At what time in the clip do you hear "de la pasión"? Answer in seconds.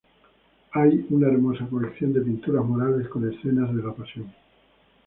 3.71-4.33